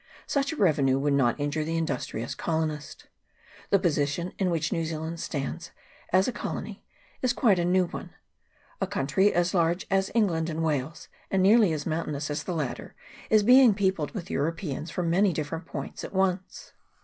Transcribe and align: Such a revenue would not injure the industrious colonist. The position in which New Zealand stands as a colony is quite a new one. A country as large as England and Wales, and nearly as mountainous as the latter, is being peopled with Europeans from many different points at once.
Such 0.25 0.51
a 0.51 0.55
revenue 0.55 0.97
would 0.97 1.13
not 1.13 1.39
injure 1.39 1.63
the 1.63 1.77
industrious 1.77 2.33
colonist. 2.33 3.05
The 3.69 3.77
position 3.77 4.33
in 4.39 4.49
which 4.49 4.71
New 4.73 4.83
Zealand 4.83 5.19
stands 5.19 5.69
as 6.11 6.27
a 6.27 6.31
colony 6.31 6.83
is 7.21 7.33
quite 7.33 7.59
a 7.59 7.63
new 7.65 7.85
one. 7.85 8.09
A 8.81 8.87
country 8.87 9.31
as 9.31 9.53
large 9.53 9.85
as 9.91 10.09
England 10.15 10.49
and 10.49 10.63
Wales, 10.63 11.07
and 11.29 11.43
nearly 11.43 11.71
as 11.71 11.85
mountainous 11.85 12.31
as 12.31 12.45
the 12.45 12.55
latter, 12.55 12.95
is 13.29 13.43
being 13.43 13.75
peopled 13.75 14.15
with 14.15 14.31
Europeans 14.31 14.89
from 14.89 15.11
many 15.11 15.33
different 15.33 15.67
points 15.67 16.03
at 16.03 16.13
once. 16.13 16.73